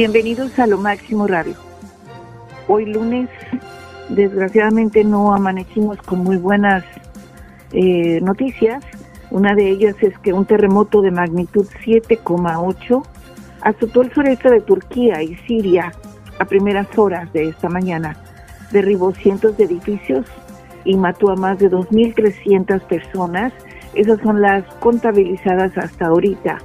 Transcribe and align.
Bienvenidos 0.00 0.56
a 0.60 0.68
Lo 0.68 0.78
Máximo 0.78 1.26
Radio. 1.26 1.56
Hoy 2.68 2.86
lunes, 2.86 3.28
desgraciadamente 4.08 5.02
no 5.02 5.34
amanecimos 5.34 5.98
con 6.02 6.20
muy 6.20 6.36
buenas 6.36 6.84
eh, 7.72 8.20
noticias. 8.20 8.84
Una 9.32 9.56
de 9.56 9.68
ellas 9.68 9.96
es 10.00 10.16
que 10.20 10.32
un 10.32 10.46
terremoto 10.46 11.02
de 11.02 11.10
magnitud 11.10 11.66
7,8 11.84 13.04
azotó 13.62 14.02
el 14.02 14.12
sureste 14.12 14.48
de 14.48 14.60
Turquía 14.60 15.20
y 15.20 15.34
Siria 15.48 15.92
a 16.38 16.44
primeras 16.44 16.96
horas 16.96 17.32
de 17.32 17.48
esta 17.48 17.68
mañana. 17.68 18.16
Derribó 18.70 19.12
cientos 19.14 19.56
de 19.56 19.64
edificios 19.64 20.26
y 20.84 20.96
mató 20.96 21.28
a 21.32 21.34
más 21.34 21.58
de 21.58 21.72
2.300 21.72 22.82
personas. 22.82 23.52
Esas 23.94 24.20
son 24.20 24.42
las 24.42 24.62
contabilizadas 24.76 25.76
hasta 25.76 26.06
ahorita. 26.06 26.58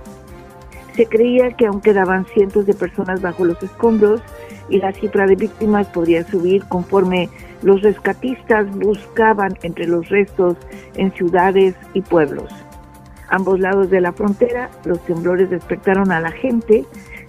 Se 0.96 1.08
creía 1.08 1.52
que 1.52 1.66
aún 1.66 1.82
quedaban 1.82 2.26
cientos 2.26 2.66
de 2.66 2.74
personas 2.74 3.22
bajo 3.22 3.46
los 3.46 3.62
escombros 3.64 4.22
y 4.70 4.78
la 4.78 4.94
cifra 4.94 5.26
de 5.26 5.36
víctimas 5.36 5.88
podría 5.88 6.24
subir 6.24 6.64
conforme 6.66 7.30
los 7.64 7.82
rescatistas 7.82 8.70
buscaban 8.78 9.58
entre 9.64 9.88
los 9.88 10.10
restos 10.10 10.58
en 10.96 11.12
ciudades 11.14 11.76
y 11.94 12.02
pueblos. 12.02 12.52
Ambos 13.30 13.60
lados 13.60 13.90
de 13.90 14.02
la 14.02 14.14
frontera, 14.14 14.70
los 14.86 15.04
temblores 15.06 15.50
despertaron 15.50 16.12
a 16.12 16.20
la 16.20 16.32
gente 16.32 16.86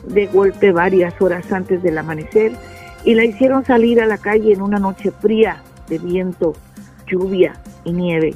de 0.07 0.27
golpe 0.27 0.71
varias 0.73 1.19
horas 1.23 1.51
antes 1.51 1.83
del 1.83 1.97
amanecer 1.97 2.53
y 3.05 3.15
la 3.15 3.25
hicieron 3.25 3.65
salir 3.65 4.01
a 4.01 4.07
la 4.07 4.19
calle 4.19 4.53
en 4.53 4.61
una 4.61 4.79
noche 4.79 5.11
fría 5.11 5.63
de 5.89 5.99
viento, 5.99 6.55
lluvia 7.07 7.55
y 7.85 7.93
nieve. 7.93 8.35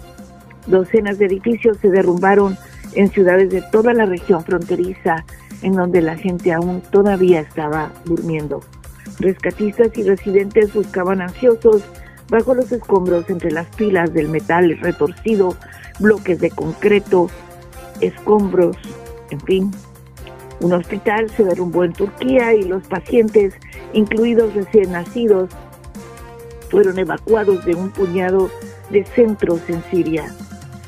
Docenas 0.66 1.18
de 1.18 1.26
edificios 1.26 1.78
se 1.78 1.90
derrumbaron 1.90 2.56
en 2.94 3.10
ciudades 3.10 3.50
de 3.50 3.62
toda 3.70 3.92
la 3.94 4.06
región 4.06 4.44
fronteriza 4.44 5.24
en 5.62 5.72
donde 5.72 6.00
la 6.00 6.16
gente 6.16 6.52
aún 6.52 6.82
todavía 6.90 7.40
estaba 7.40 7.90
durmiendo. 8.04 8.60
Rescatistas 9.18 9.96
y 9.96 10.02
residentes 10.04 10.72
buscaban 10.72 11.20
ansiosos 11.20 11.82
bajo 12.28 12.54
los 12.54 12.70
escombros 12.70 13.28
entre 13.30 13.50
las 13.50 13.66
pilas 13.74 14.12
del 14.12 14.28
metal 14.28 14.78
retorcido, 14.80 15.56
bloques 15.98 16.40
de 16.40 16.50
concreto, 16.50 17.30
escombros, 18.00 18.76
en 19.30 19.40
fin. 19.40 19.70
Un 20.60 20.72
hospital 20.72 21.30
se 21.30 21.44
derrumbó 21.44 21.84
en 21.84 21.92
Turquía 21.92 22.54
y 22.54 22.62
los 22.62 22.86
pacientes, 22.86 23.54
incluidos 23.92 24.54
recién 24.54 24.92
nacidos, 24.92 25.50
fueron 26.70 26.98
evacuados 26.98 27.64
de 27.64 27.74
un 27.74 27.90
puñado 27.90 28.50
de 28.90 29.04
centros 29.04 29.60
en 29.68 29.82
Siria. 29.90 30.26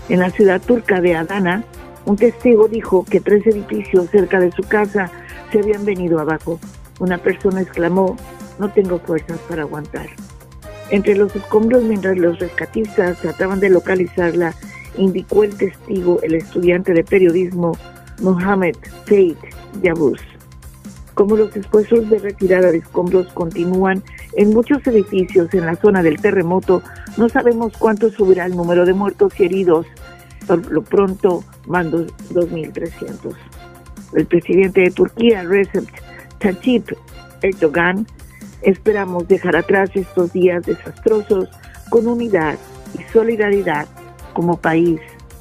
En 0.09 0.21
la 0.21 0.31
ciudad 0.31 0.61
turca 0.61 1.01
de 1.01 1.17
Adana, 1.17 1.65
un 2.07 2.17
testigo 2.17 2.69
dijo 2.69 3.05
que 3.05 3.21
tres 3.21 3.47
edificios 3.47 4.09
cerca 4.11 4.41
de 4.41 4.51
su 4.53 4.63
casa 4.63 5.11
se 5.53 5.61
habían 5.61 5.85
venido 5.85 6.19
abajo. 6.19 6.59
Una 6.99 7.19
persona 7.19 7.61
exclamó, 7.61 8.17
no 8.59 8.71
tengo 8.73 8.99
fuerzas 8.99 9.39
para 9.49 9.63
aguantar. 9.63 10.09
Entre 10.91 11.17
los 11.17 11.35
escombros, 11.37 11.85
mientras 11.85 12.17
los 12.19 12.39
rescatistas 12.39 13.19
trataban 13.19 13.61
de 13.61 13.71
localizarla, 13.71 14.55
indicó 14.97 15.45
el 15.45 15.57
testigo, 15.57 16.21
el 16.23 16.35
estudiante 16.35 16.93
de 16.93 17.05
periodismo 17.05 17.77
Mohamed 18.21 18.77
Faith 19.07 19.39
Yabuz. 19.83 20.21
Como 21.15 21.37
los 21.37 21.55
esfuerzos 21.55 22.09
de 22.09 22.19
retirada 22.19 22.73
de 22.73 22.79
escombros 22.79 23.29
continúan 23.35 24.03
en 24.37 24.51
muchos 24.51 24.85
edificios 24.87 25.53
en 25.55 25.67
la 25.67 25.77
zona 25.77 26.03
del 26.03 26.21
terremoto, 26.21 26.83
no 27.17 27.29
sabemos 27.29 27.73
cuánto 27.79 28.11
subirá 28.11 28.47
el 28.47 28.57
número 28.57 28.85
de 28.85 28.95
muertos 28.95 29.33
y 29.39 29.45
heridos 29.45 29.87
por 30.51 30.73
lo 30.73 30.83
pronto 30.83 31.45
van 31.67 31.93
2.300. 31.93 33.37
El 34.15 34.27
presidente 34.27 34.81
de 34.81 34.91
Turquía, 34.91 35.45
Recep 35.45 35.85
Tayyip 36.39 36.91
Erdogan, 37.41 38.05
esperamos 38.63 39.29
dejar 39.29 39.55
atrás 39.55 39.91
estos 39.95 40.33
días 40.33 40.67
desastrosos 40.67 41.49
con 41.89 42.09
unidad 42.09 42.59
y 42.99 43.13
solidaridad 43.13 43.87
como 44.33 44.57
país 44.57 45.01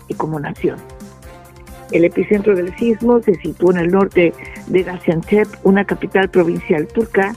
y 0.10 0.14
como 0.14 0.40
nación. 0.40 0.78
El 1.92 2.06
epicentro 2.06 2.56
del 2.56 2.76
sismo 2.78 3.20
se 3.22 3.34
situó 3.36 3.72
en 3.72 3.80
el 3.80 3.88
norte 3.88 4.32
de 4.68 4.84
Gaziantep, 4.84 5.48
una 5.64 5.86
capital 5.86 6.30
provincial 6.30 6.86
turca, 6.86 7.36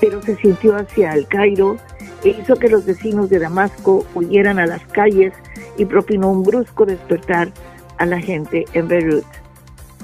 pero 0.00 0.22
se 0.22 0.36
sintió 0.36 0.74
hacia 0.74 1.12
el 1.12 1.26
Cairo 1.26 1.76
e 2.24 2.30
hizo 2.30 2.56
que 2.56 2.70
los 2.70 2.86
vecinos 2.86 3.28
de 3.28 3.40
Damasco 3.40 4.06
huyeran 4.14 4.58
a 4.58 4.64
las 4.64 4.82
calles 4.86 5.34
y 5.80 5.86
propinó 5.86 6.30
un 6.30 6.42
brusco 6.42 6.84
despertar 6.84 7.50
a 7.96 8.04
la 8.04 8.20
gente 8.20 8.66
en 8.74 8.86
Beirut. 8.86 9.24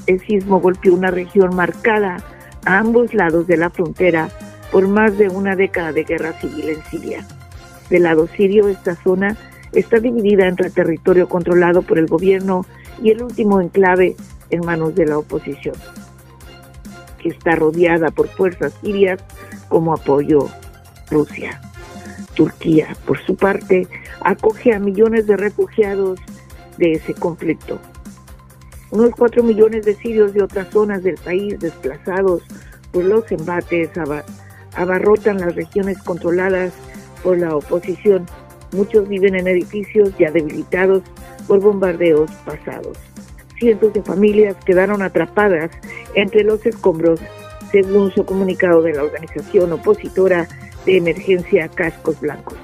El 0.06 0.20
sismo 0.20 0.58
golpeó 0.58 0.94
una 0.94 1.10
región 1.10 1.54
marcada 1.54 2.16
a 2.64 2.78
ambos 2.78 3.12
lados 3.12 3.46
de 3.46 3.58
la 3.58 3.68
frontera 3.68 4.30
por 4.72 4.88
más 4.88 5.18
de 5.18 5.28
una 5.28 5.54
década 5.54 5.92
de 5.92 6.04
guerra 6.04 6.32
civil 6.40 6.70
en 6.70 6.82
Siria. 6.84 7.26
Del 7.90 8.04
lado 8.04 8.26
sirio, 8.26 8.68
esta 8.68 8.96
zona 8.96 9.36
está 9.72 9.98
dividida 10.00 10.48
entre 10.48 10.70
territorio 10.70 11.28
controlado 11.28 11.82
por 11.82 11.98
el 11.98 12.06
gobierno 12.06 12.64
y 13.02 13.10
el 13.10 13.22
último 13.22 13.60
enclave 13.60 14.16
en 14.48 14.64
manos 14.64 14.94
de 14.94 15.04
la 15.04 15.18
oposición, 15.18 15.74
que 17.18 17.28
está 17.28 17.54
rodeada 17.54 18.10
por 18.10 18.28
fuerzas 18.28 18.72
sirias 18.80 19.22
como 19.68 19.92
apoyo 19.92 20.48
Rusia. 21.10 21.60
Turquía, 22.36 22.96
por 23.06 23.18
su 23.24 23.34
parte, 23.34 23.88
acoge 24.20 24.72
a 24.72 24.78
millones 24.78 25.26
de 25.26 25.36
refugiados 25.36 26.20
de 26.78 26.92
ese 26.92 27.14
conflicto. 27.14 27.80
Unos 28.90 29.10
cuatro 29.16 29.42
millones 29.42 29.84
de 29.84 29.96
sirios 29.96 30.32
de 30.32 30.44
otras 30.44 30.68
zonas 30.70 31.02
del 31.02 31.16
país 31.16 31.58
desplazados 31.58 32.42
por 32.92 33.04
los 33.04 33.30
embates 33.32 33.90
abarrotan 34.76 35.38
las 35.38 35.56
regiones 35.56 35.98
controladas 35.98 36.72
por 37.24 37.38
la 37.38 37.56
oposición. 37.56 38.26
Muchos 38.72 39.08
viven 39.08 39.34
en 39.34 39.48
edificios 39.48 40.16
ya 40.18 40.30
debilitados 40.30 41.02
por 41.48 41.60
bombardeos 41.60 42.30
pasados. 42.44 42.98
Cientos 43.58 43.92
de 43.94 44.02
familias 44.02 44.56
quedaron 44.64 45.02
atrapadas 45.02 45.70
entre 46.14 46.44
los 46.44 46.64
escombros, 46.66 47.20
según 47.72 48.12
su 48.12 48.24
comunicado 48.24 48.82
de 48.82 48.92
la 48.92 49.02
organización 49.02 49.72
opositora 49.72 50.46
de 50.86 50.96
emergencia 50.96 51.68
Cascos 51.68 52.18
Blancos. 52.20 52.56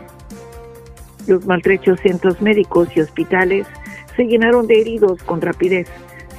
Los 1.26 1.44
maltrechos 1.46 2.00
centros 2.00 2.40
médicos 2.40 2.88
y 2.96 3.00
hospitales 3.00 3.66
se 4.16 4.24
llenaron 4.24 4.66
de 4.66 4.80
heridos 4.80 5.22
con 5.22 5.40
rapidez. 5.40 5.88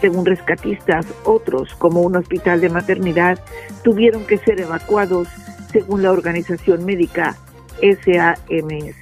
Según 0.02 0.26
rescatistas, 0.26 1.06
otros, 1.24 1.74
como 1.76 2.02
un 2.02 2.16
hospital 2.16 2.60
de 2.60 2.70
maternidad, 2.70 3.40
tuvieron 3.84 4.26
que 4.26 4.38
ser 4.38 4.60
evacuados, 4.60 5.30
según 5.72 6.04
la 6.04 6.12
organización 6.12 6.86
médica 6.86 7.38
SAMS. 7.82 8.96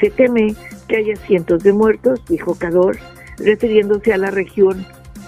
Se 0.00 0.10
teme 0.10 0.54
que 0.88 0.96
haya 0.96 1.16
cientos 1.16 1.62
de 1.62 1.72
muertos, 1.72 2.24
dijo 2.28 2.56
Cador, 2.56 2.98
refiriéndose 3.38 4.12
a 4.12 4.18
la 4.18 4.30
región 4.30 4.84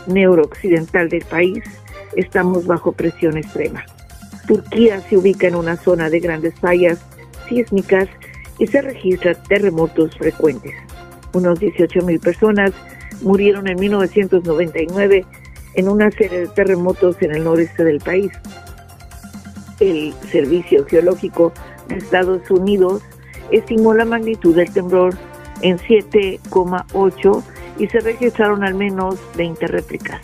neurooccidental 0.06 1.08
del 1.08 1.24
país. 1.24 1.62
Estamos 2.16 2.66
bajo 2.66 2.92
presión 2.92 3.36
extrema. 3.36 3.84
Turquía 4.46 5.00
se 5.00 5.16
ubica 5.16 5.48
en 5.48 5.54
una 5.54 5.76
zona 5.76 6.08
de 6.10 6.20
grandes 6.20 6.54
fallas 6.60 6.98
sísmicas 7.48 8.08
y 8.58 8.66
se 8.66 8.82
registran 8.82 9.36
terremotos 9.48 10.16
frecuentes. 10.16 10.74
Unos 11.32 11.60
18.000 11.60 12.20
personas 12.20 12.72
murieron 13.22 13.68
en 13.68 13.78
1999 13.78 15.24
en 15.74 15.88
una 15.88 16.10
serie 16.10 16.40
de 16.40 16.48
terremotos 16.48 17.20
en 17.20 17.34
el 17.34 17.44
noreste 17.44 17.84
del 17.84 17.98
país. 17.98 18.32
El 19.78 20.14
Servicio 20.30 20.86
Geológico 20.86 21.52
de 21.88 21.96
Estados 21.96 22.50
Unidos 22.50 23.02
estimó 23.50 23.94
la 23.94 24.04
magnitud 24.04 24.56
del 24.56 24.72
temblor 24.72 25.14
en 25.60 25.78
7,8 25.78 27.42
y 27.78 27.86
se 27.88 28.00
registraron 28.00 28.64
al 28.64 28.74
menos 28.74 29.16
20 29.36 29.66
réplicas. 29.66 30.20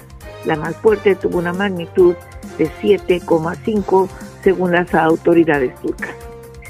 La 0.47 0.57
más 0.57 0.75
fuerte 0.77 1.15
tuvo 1.15 1.39
una 1.39 1.53
magnitud 1.53 2.15
de 2.15 2.32
7,5 2.81 4.09
según 4.43 4.73
las 4.73 4.95
autoridades 4.95 5.75
turcas. 5.81 6.15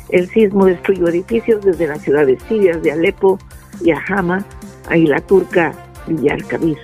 El 0.09 0.29
sismo 0.29 0.67
destruyó 0.67 1.09
edificios 1.09 1.65
desde 1.65 1.87
las 1.87 2.03
ciudades 2.03 2.43
sirias 2.49 2.83
de 2.83 2.93
Alepo 2.93 3.39
y 3.81 3.93
Ahama 3.93 4.44
a 4.89 4.97
la 4.97 5.21
turca 5.21 5.73
Villarcabir, 6.06 6.77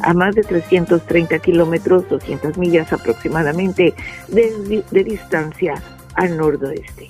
a 0.00 0.12
más 0.14 0.34
de 0.34 0.42
330 0.42 1.38
kilómetros, 1.38 2.08
200 2.08 2.58
millas 2.58 2.92
aproximadamente 2.92 3.94
de, 4.28 5.04
distancia 5.04 5.74
al 6.14 6.36
noroeste. 6.36 7.08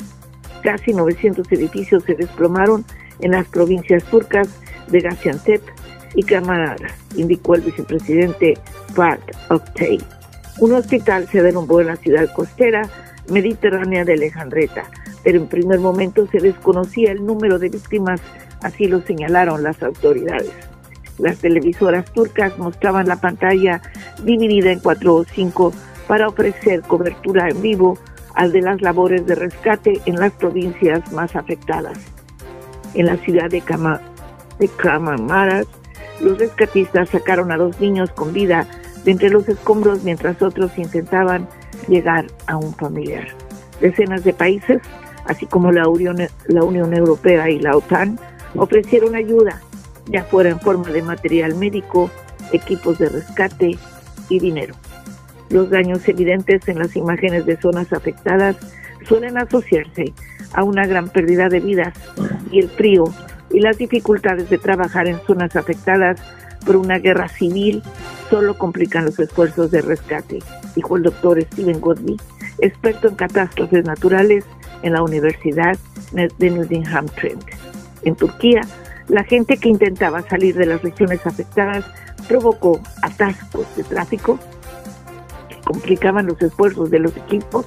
Casi 0.62 0.92
900 0.92 1.50
edificios 1.52 2.04
se 2.04 2.14
desplomaron 2.14 2.84
en 3.20 3.32
las 3.32 3.48
provincias 3.48 4.04
turcas 4.04 4.48
de 4.88 5.00
Gaziantep 5.00 5.62
y 6.14 6.22
Camaradas, 6.22 6.92
indicó 7.16 7.54
el 7.54 7.62
vicepresidente 7.62 8.58
Fat 8.94 9.20
Oktay. 9.48 9.98
Un 10.58 10.72
hospital 10.72 11.28
se 11.28 11.42
derrumbó 11.42 11.80
en 11.80 11.88
la 11.88 11.96
ciudad 11.96 12.32
costera 12.34 12.88
mediterránea 13.28 14.04
de 14.04 14.14
Alejandreta, 14.14 14.84
pero 15.24 15.38
en 15.38 15.48
primer 15.48 15.80
momento 15.80 16.26
se 16.26 16.38
desconocía 16.38 17.12
el 17.12 17.24
número 17.24 17.58
de 17.58 17.68
víctimas, 17.68 18.20
así 18.62 18.86
lo 18.86 19.00
señalaron 19.02 19.62
las 19.62 19.82
autoridades. 19.82 20.52
Las 21.18 21.38
televisoras 21.38 22.10
turcas 22.12 22.58
mostraban 22.58 23.08
la 23.08 23.16
pantalla 23.16 23.80
dividida 24.24 24.72
en 24.72 24.80
cuatro 24.80 25.14
o 25.16 25.24
cinco 25.24 25.72
para 26.06 26.28
ofrecer 26.28 26.82
cobertura 26.82 27.48
en 27.48 27.62
vivo 27.62 27.98
al 28.34 28.52
de 28.52 28.62
las 28.62 28.80
labores 28.82 29.26
de 29.26 29.34
rescate 29.34 30.00
en 30.06 30.16
las 30.16 30.32
provincias 30.32 31.12
más 31.12 31.36
afectadas. 31.36 31.98
En 32.94 33.06
la 33.06 33.16
ciudad 33.18 33.48
de, 33.50 33.60
Cama, 33.60 34.00
de 34.58 34.68
Camamaras, 34.68 35.66
los 36.20 36.38
rescatistas 36.38 37.08
sacaron 37.10 37.52
a 37.52 37.56
dos 37.56 37.80
niños 37.80 38.10
con 38.10 38.32
vida 38.32 38.66
de 39.04 39.10
entre 39.12 39.30
los 39.30 39.48
escombros 39.48 40.04
mientras 40.04 40.40
otros 40.42 40.76
intentaban 40.78 41.48
llegar 41.88 42.26
a 42.46 42.56
un 42.56 42.74
familiar. 42.74 43.28
Decenas 43.80 44.24
de 44.24 44.32
países, 44.32 44.80
así 45.26 45.46
como 45.46 45.72
la 45.72 45.88
Unión, 45.88 46.16
la 46.46 46.62
Unión 46.62 46.94
Europea 46.94 47.50
y 47.50 47.58
la 47.58 47.76
OTAN, 47.76 48.18
ofrecieron 48.54 49.14
ayuda, 49.14 49.60
ya 50.06 50.24
fuera 50.24 50.50
en 50.50 50.60
forma 50.60 50.88
de 50.90 51.02
material 51.02 51.54
médico, 51.54 52.10
equipos 52.52 52.98
de 52.98 53.08
rescate 53.08 53.78
y 54.28 54.38
dinero. 54.38 54.74
Los 55.50 55.70
daños 55.70 56.08
evidentes 56.08 56.66
en 56.68 56.78
las 56.78 56.96
imágenes 56.96 57.44
de 57.46 57.56
zonas 57.56 57.92
afectadas 57.92 58.56
suelen 59.06 59.36
asociarse 59.36 60.12
a 60.54 60.62
una 60.62 60.86
gran 60.86 61.08
pérdida 61.08 61.48
de 61.48 61.60
vidas 61.60 61.94
y 62.50 62.60
el 62.60 62.70
frío 62.70 63.04
y 63.50 63.60
las 63.60 63.76
dificultades 63.78 64.48
de 64.48 64.58
trabajar 64.58 65.08
en 65.08 65.20
zonas 65.26 65.56
afectadas 65.56 66.20
por 66.64 66.76
una 66.76 66.98
guerra 66.98 67.28
civil 67.28 67.82
solo 68.32 68.56
complican 68.56 69.04
los 69.04 69.18
esfuerzos 69.18 69.70
de 69.70 69.82
rescate, 69.82 70.38
dijo 70.74 70.96
el 70.96 71.02
doctor 71.02 71.38
Steven 71.52 71.78
Godby, 71.82 72.18
experto 72.60 73.08
en 73.08 73.14
catástrofes 73.14 73.84
naturales 73.84 74.46
en 74.82 74.94
la 74.94 75.02
Universidad 75.02 75.76
de 76.12 76.50
Nottingham 76.50 77.08
Trent. 77.08 77.44
En 78.04 78.16
Turquía, 78.16 78.62
la 79.08 79.22
gente 79.22 79.58
que 79.58 79.68
intentaba 79.68 80.22
salir 80.22 80.54
de 80.54 80.64
las 80.64 80.80
regiones 80.80 81.26
afectadas 81.26 81.84
provocó 82.26 82.80
atascos 83.02 83.66
de 83.76 83.84
tráfico 83.84 84.38
que 85.50 85.56
complicaban 85.64 86.24
los 86.24 86.40
esfuerzos 86.40 86.90
de 86.90 87.00
los 87.00 87.14
equipos 87.14 87.66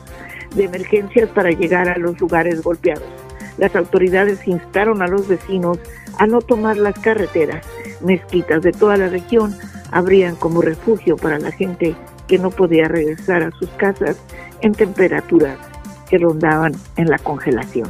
de 0.56 0.64
emergencias 0.64 1.30
para 1.30 1.52
llegar 1.52 1.90
a 1.90 2.00
los 2.00 2.20
lugares 2.20 2.64
golpeados. 2.64 3.06
Las 3.60 3.76
autoridades 3.76 4.48
instaron 4.48 5.04
a 5.04 5.08
los 5.08 5.28
vecinos 5.28 5.78
a 6.18 6.26
no 6.26 6.42
tomar 6.42 6.78
las 6.78 6.98
carreteras. 6.98 7.64
Mezquitas 8.02 8.64
de 8.64 8.72
toda 8.72 8.98
la 8.98 9.10
región 9.10 9.56
abrían 9.96 10.36
como 10.36 10.62
refugio 10.62 11.16
para 11.16 11.40
la 11.40 11.52
gente 11.52 11.96
que 12.28 12.38
no 12.38 12.52
podía 12.52 12.90
regresar 12.90 13.44
a 13.44 13.52
sus 13.52 13.70
casas 13.78 14.18
en 14.60 14.74
temperaturas 14.74 15.58
que 16.10 16.18
rondaban 16.18 16.74
en 16.98 17.10
la 17.10 17.18
congelación. 17.18 17.90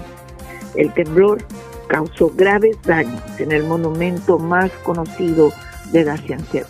El 0.76 0.94
temblor 0.94 1.40
causó 1.88 2.30
graves 2.30 2.78
daños 2.84 3.24
en 3.40 3.52
el 3.52 3.64
monumento 3.64 4.38
más 4.38 4.72
conocido 4.84 5.52
de 5.92 6.04
Gaziantep, 6.04 6.68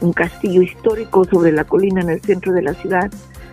un 0.00 0.12
castillo 0.12 0.62
histórico 0.62 1.24
sobre 1.24 1.50
la 1.50 1.64
colina 1.64 2.00
en 2.00 2.10
el 2.10 2.20
centro 2.20 2.52
de 2.52 2.62
la 2.62 2.74
ciudad. 2.74 3.10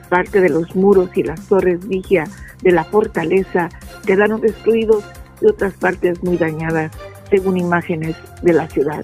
Parte 0.09 0.41
de 0.41 0.49
los 0.49 0.75
muros 0.75 1.09
y 1.15 1.23
las 1.23 1.47
torres 1.47 1.87
vigia 1.87 2.25
de 2.61 2.71
la 2.71 2.83
fortaleza 2.83 3.69
quedaron 4.05 4.41
destruidos 4.41 5.03
y 5.41 5.47
otras 5.47 5.73
partes 5.73 6.23
muy 6.23 6.37
dañadas, 6.37 6.91
según 7.31 7.57
imágenes 7.57 8.15
de 8.43 8.53
la 8.53 8.69
ciudad. 8.69 9.03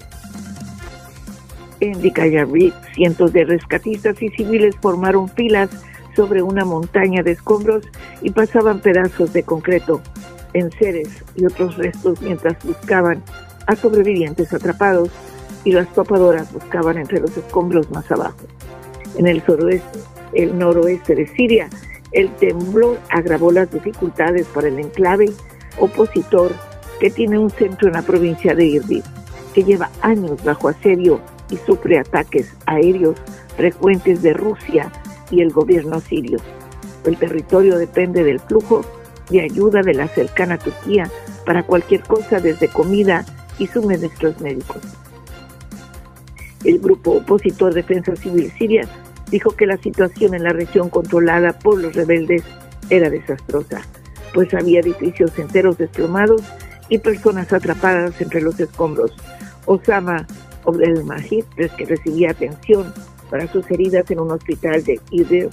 En 1.82 2.00
Dikayarvik, 2.00 2.72
cientos 2.94 3.32
de 3.32 3.44
rescatistas 3.44 4.22
y 4.22 4.28
civiles 4.28 4.76
formaron 4.80 5.28
filas 5.28 5.68
sobre 6.14 6.40
una 6.40 6.64
montaña 6.64 7.24
de 7.24 7.32
escombros 7.32 7.84
y 8.20 8.30
pasaban 8.30 8.78
pedazos 8.78 9.32
de 9.32 9.42
concreto, 9.42 10.00
enseres 10.52 11.08
y 11.34 11.44
otros 11.44 11.76
restos 11.78 12.22
mientras 12.22 12.56
buscaban 12.64 13.20
a 13.66 13.74
sobrevivientes 13.74 14.54
atrapados 14.54 15.10
y 15.64 15.72
las 15.72 15.92
topadoras 15.92 16.52
buscaban 16.52 16.98
entre 16.98 17.18
los 17.18 17.36
escombros 17.36 17.90
más 17.90 18.08
abajo. 18.12 18.46
En 19.18 19.26
el 19.26 19.42
suroeste, 19.42 19.98
el 20.34 20.56
noroeste 20.56 21.16
de 21.16 21.26
Siria, 21.26 21.68
el 22.12 22.30
temblor 22.36 22.96
agravó 23.10 23.50
las 23.50 23.72
dificultades 23.72 24.46
para 24.54 24.68
el 24.68 24.78
enclave 24.78 25.32
opositor 25.80 26.52
que 27.00 27.10
tiene 27.10 27.40
un 27.40 27.50
centro 27.50 27.88
en 27.88 27.94
la 27.94 28.02
provincia 28.02 28.54
de 28.54 28.66
Irbil, 28.66 29.02
que 29.52 29.64
lleva 29.64 29.90
años 30.00 30.44
bajo 30.44 30.68
asedio 30.68 31.20
y 31.52 31.56
sufre 31.58 31.98
ataques 31.98 32.52
aéreos 32.66 33.16
frecuentes 33.56 34.22
de 34.22 34.32
Rusia 34.32 34.90
y 35.30 35.42
el 35.42 35.50
gobierno 35.50 36.00
sirio. 36.00 36.38
El 37.04 37.16
territorio 37.18 37.76
depende 37.78 38.24
del 38.24 38.40
flujo 38.40 38.84
de 39.30 39.42
ayuda 39.42 39.82
de 39.82 39.94
la 39.94 40.08
cercana 40.08 40.58
Turquía 40.58 41.08
para 41.44 41.62
cualquier 41.62 42.02
cosa 42.02 42.40
desde 42.40 42.68
comida 42.68 43.24
y 43.58 43.66
suministros 43.66 44.40
médicos. 44.40 44.82
El 46.64 46.78
grupo 46.78 47.12
opositor 47.12 47.74
Defensa 47.74 48.16
Civil 48.16 48.50
Siria 48.56 48.88
dijo 49.30 49.50
que 49.50 49.66
la 49.66 49.76
situación 49.76 50.34
en 50.34 50.44
la 50.44 50.52
región 50.52 50.88
controlada 50.90 51.58
por 51.58 51.80
los 51.80 51.94
rebeldes 51.94 52.44
era 52.88 53.10
desastrosa, 53.10 53.82
pues 54.32 54.54
había 54.54 54.80
edificios 54.80 55.38
enteros 55.38 55.78
desplomados 55.78 56.42
y 56.88 56.98
personas 56.98 57.52
atrapadas 57.52 58.20
entre 58.20 58.40
los 58.40 58.58
escombros. 58.60 59.12
Osama 59.66 60.26
el 60.80 61.04
Majid, 61.04 61.44
que 61.76 61.84
recibía 61.84 62.30
atención 62.30 62.92
para 63.30 63.50
sus 63.50 63.70
heridas 63.70 64.10
en 64.10 64.20
un 64.20 64.30
hospital 64.30 64.84
de 64.84 65.00
Idlib, 65.10 65.50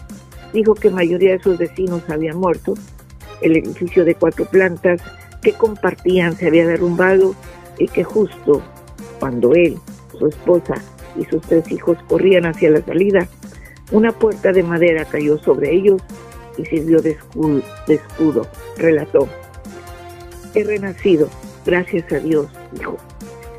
dijo 0.53 0.75
que 0.75 0.89
la 0.89 0.97
mayoría 0.97 1.33
de 1.33 1.39
sus 1.39 1.57
vecinos 1.57 2.03
habían 2.09 2.37
muerto. 2.37 2.73
El 3.41 3.57
edificio 3.57 4.03
de 4.03 4.15
cuatro 4.15 4.45
plantas 4.45 5.01
que 5.41 5.53
compartían 5.53 6.35
se 6.35 6.47
había 6.47 6.67
derrumbado 6.67 7.35
y 7.77 7.87
que 7.87 8.03
justo 8.03 8.61
cuando 9.19 9.53
él, 9.53 9.77
su 10.17 10.27
esposa 10.27 10.75
y 11.17 11.25
sus 11.25 11.41
tres 11.41 11.71
hijos 11.71 11.97
corrían 12.07 12.45
hacia 12.45 12.69
la 12.69 12.81
salida, 12.81 13.27
una 13.91 14.11
puerta 14.11 14.51
de 14.51 14.63
madera 14.63 15.05
cayó 15.05 15.37
sobre 15.39 15.73
ellos 15.73 16.01
y 16.57 16.65
sirvió 16.65 17.01
de 17.01 17.11
escudo, 17.11 17.61
de 17.87 17.95
escudo 17.95 18.47
relató. 18.77 19.27
He 20.53 20.63
renacido, 20.63 21.29
gracias 21.65 22.11
a 22.11 22.19
Dios, 22.19 22.47
dijo 22.73 22.97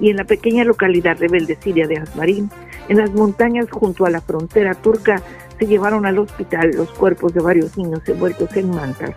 y 0.01 0.11
en 0.11 0.17
la 0.17 0.25
pequeña 0.25 0.65
localidad 0.65 1.19
rebelde 1.19 1.59
siria 1.61 1.87
de 1.87 1.99
Asmarín, 1.99 2.51
en 2.89 2.99
las 2.99 3.13
montañas 3.13 3.71
junto 3.71 4.07
a 4.07 4.11
la 4.11 4.21
frontera 4.21 4.75
turca, 4.75 5.23
se 5.59 5.67
llevaron 5.67 6.07
al 6.07 6.19
hospital 6.19 6.71
los 6.75 6.91
cuerpos 6.91 7.35
de 7.35 7.41
varios 7.41 7.77
niños 7.77 8.01
envueltos 8.09 8.57
en 8.57 8.71
mantas. 8.71 9.15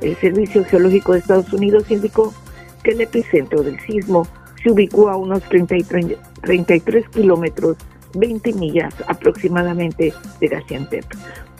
El 0.00 0.16
Servicio 0.16 0.64
Geológico 0.64 1.12
de 1.12 1.20
Estados 1.20 1.52
Unidos 1.52 1.90
indicó 1.90 2.34
que 2.82 2.92
el 2.92 3.00
epicentro 3.00 3.62
del 3.62 3.78
sismo 3.80 4.26
se 4.62 4.70
ubicó 4.70 5.08
a 5.08 5.16
unos 5.16 5.42
33 5.44 7.08
kilómetros, 7.10 7.76
20 8.14 8.52
millas 8.54 8.94
aproximadamente 9.06 10.12
de 10.40 10.48
Gaziantep, 10.48 11.04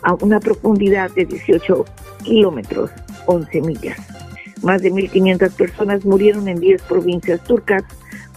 a 0.03 0.15
una 0.15 0.41
profundidad 0.41 1.11
de 1.13 1.25
18 1.25 1.85
kilómetros, 2.25 2.91
11 3.27 3.61
millas. 3.63 3.99
Más 4.63 4.83
de 4.83 4.93
1.500 4.93 5.53
personas 5.53 6.05
murieron 6.05 6.49
en 6.49 6.59
10 6.59 6.83
provincias 6.83 7.43
turcas 7.45 7.85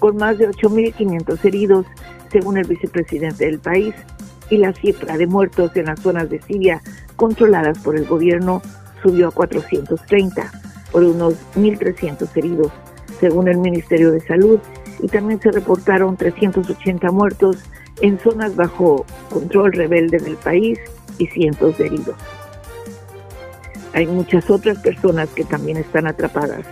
con 0.02 0.18
más 0.18 0.40
de 0.40 0.50
8.500 0.50 1.46
heridos, 1.46 1.86
según 2.32 2.58
el 2.58 2.68
vicepresidente 2.68 3.46
del 3.46 3.60
país, 3.60 3.94
y 4.50 4.58
la 4.58 4.74
cifra 4.74 5.16
de 5.16 5.28
muertos 5.28 5.76
en 5.76 5.86
las 5.86 6.00
zonas 6.00 6.28
de 6.28 6.42
Siria 6.42 6.82
controladas 7.16 7.78
por 7.78 7.96
el 7.96 8.08
gobierno 8.08 8.64
subió 9.04 9.28
a 9.28 9.32
430, 9.32 10.52
por 10.92 11.04
unos 11.04 11.36
1.300 11.56 12.36
heridos, 12.36 12.72
según 13.20 13.48
el 13.48 13.60
Ministerio 13.60 14.12
de 14.12 14.22
Salud, 14.22 14.60
y 15.02 15.08
también 15.08 15.40
se 15.40 15.52
reportaron 15.52 16.18
380 16.18 17.12
muertos 17.12 17.58
en 18.02 18.18
zonas 18.18 18.56
bajo 18.56 19.06
control 19.30 19.72
rebelde 19.72 20.18
del 20.18 20.36
país 20.36 20.80
y 21.20 21.28
cientos 21.28 21.78
de 21.78 21.86
heridos. 21.86 22.16
Hay 23.94 24.08
muchas 24.08 24.50
otras 24.50 24.80
personas 24.80 25.30
que 25.30 25.44
también 25.44 25.78
están 25.78 26.08
atrapadas, 26.08 26.66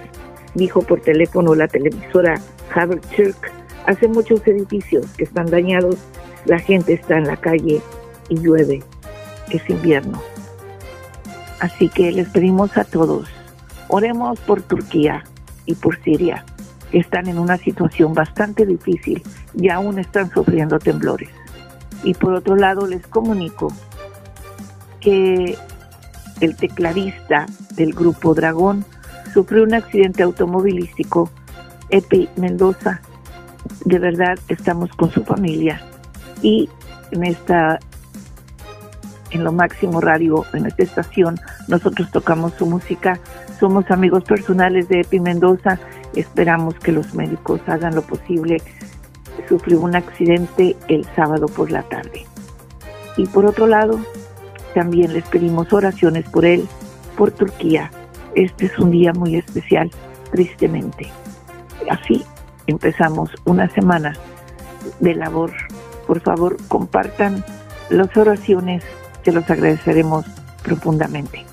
dijo 0.55 0.81
por 0.81 1.01
teléfono 1.01 1.53
la 1.53 1.67
televisora 1.67 2.41
Haberchuk, 2.73 3.35
hace 3.85 4.07
muchos 4.07 4.45
edificios 4.47 5.05
que 5.17 5.23
están 5.23 5.47
dañados, 5.47 5.97
la 6.45 6.59
gente 6.59 6.93
está 6.93 7.17
en 7.17 7.27
la 7.27 7.37
calle 7.37 7.81
y 8.29 8.39
llueve, 8.39 8.83
es 9.49 9.69
invierno. 9.69 10.21
Así 11.59 11.89
que 11.89 12.11
les 12.11 12.29
pedimos 12.29 12.77
a 12.77 12.85
todos, 12.85 13.27
oremos 13.87 14.39
por 14.41 14.61
Turquía 14.61 15.23
y 15.65 15.75
por 15.75 16.01
Siria, 16.03 16.45
que 16.91 16.99
están 16.99 17.27
en 17.27 17.37
una 17.37 17.57
situación 17.57 18.13
bastante 18.13 18.65
difícil 18.65 19.21
y 19.53 19.69
aún 19.69 19.99
están 19.99 20.31
sufriendo 20.31 20.79
temblores. 20.79 21.29
Y 22.03 22.13
por 22.13 22.33
otro 22.33 22.55
lado 22.55 22.87
les 22.87 23.05
comunico 23.07 23.73
que 25.01 25.57
el 26.39 26.55
tecladista 26.55 27.45
del 27.75 27.93
grupo 27.93 28.33
Dragón 28.33 28.85
sufrió 29.33 29.63
un 29.63 29.73
accidente 29.73 30.23
automovilístico 30.23 31.29
Epi 31.89 32.29
Mendoza. 32.35 33.01
De 33.85 33.99
verdad 33.99 34.37
estamos 34.47 34.89
con 34.91 35.11
su 35.11 35.23
familia 35.23 35.81
y 36.41 36.69
en 37.11 37.23
esta 37.25 37.79
en 39.31 39.43
lo 39.43 39.51
máximo 39.51 40.01
radio, 40.01 40.43
en 40.53 40.65
esta 40.65 40.83
estación, 40.83 41.39
nosotros 41.67 42.09
tocamos 42.11 42.53
su 42.53 42.65
música, 42.65 43.19
somos 43.59 43.91
amigos 43.91 44.23
personales 44.23 44.89
de 44.89 45.01
Epi 45.01 45.19
Mendoza, 45.19 45.79
esperamos 46.15 46.75
que 46.75 46.91
los 46.91 47.13
médicos 47.13 47.61
hagan 47.67 47.93
lo 47.93 48.01
posible. 48.01 48.61
Sufrió 49.47 49.79
un 49.81 49.95
accidente 49.95 50.75
el 50.87 51.05
sábado 51.15 51.47
por 51.47 51.71
la 51.71 51.83
tarde. 51.83 52.25
Y 53.17 53.25
por 53.27 53.45
otro 53.45 53.67
lado, 53.67 53.99
También 54.73 55.13
les 55.13 55.27
pedimos 55.27 55.73
oraciones 55.73 56.29
por 56.29 56.45
él, 56.45 56.67
por 57.17 57.31
Turquía. 57.31 57.91
Este 58.35 58.67
es 58.67 58.77
un 58.77 58.91
día 58.91 59.13
muy 59.13 59.35
especial, 59.35 59.89
tristemente. 60.31 61.11
Así 61.89 62.25
empezamos 62.67 63.29
una 63.45 63.69
semana 63.69 64.13
de 64.99 65.15
labor. 65.15 65.51
Por 66.07 66.19
favor, 66.21 66.57
compartan 66.67 67.43
las 67.89 68.15
oraciones, 68.17 68.83
se 69.23 69.31
los 69.31 69.49
agradeceremos 69.49 70.25
profundamente. 70.63 71.45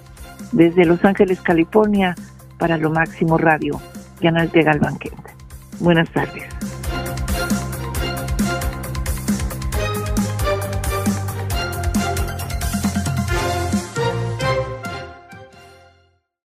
Desde 0.52 0.84
Los 0.84 1.04
Ángeles, 1.04 1.40
California, 1.40 2.14
para 2.58 2.76
Lo 2.76 2.90
Máximo 2.90 3.36
Radio, 3.38 3.80
Canal 4.20 4.50
de 4.50 4.62
Galván 4.62 4.98
Buenas 5.80 6.08
tardes. 6.10 6.55